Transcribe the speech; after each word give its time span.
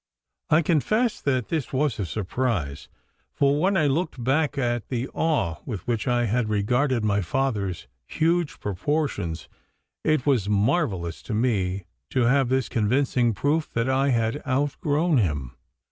I 0.49 0.63
confess 0.63 1.21
that 1.21 1.49
this 1.49 1.71
was 1.71 1.99
a 1.99 2.07
surprise, 2.07 2.87
for 3.35 3.59
when 3.61 3.77
I 3.77 3.85
looked 3.85 4.23
back 4.23 4.57
at 4.57 4.87
the 4.87 5.07
awe 5.09 5.57
with 5.63 5.85
which 5.85 6.07
I 6.07 6.25
had 6.25 6.49
regarded 6.49 7.03
my 7.05 7.21
father's 7.21 7.85
huge 8.07 8.59
proportions, 8.59 9.47
it 10.03 10.25
was 10.25 10.49
marvellous 10.49 11.21
to 11.21 11.35
me 11.35 11.85
to 12.09 12.21
have 12.23 12.49
this 12.49 12.67
convincing 12.67 13.35
proof 13.35 13.69
that 13.73 13.87
I 13.89 14.09
had 14.09 14.41
outgrown 14.47 15.19
him. 15.19 15.55